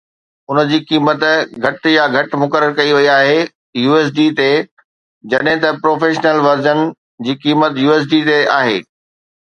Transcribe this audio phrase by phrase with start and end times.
[0.49, 1.23] ان جي قيمت
[1.65, 3.35] گهٽ يا گهٽ مقرر ڪئي وئي آهي
[3.91, 4.49] USD تي
[5.35, 6.83] جڏهن ته پروفيشنل ورزن
[7.29, 8.77] جي قيمت USD تي آهي